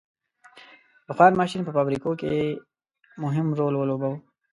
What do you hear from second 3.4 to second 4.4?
رول ولوباوه.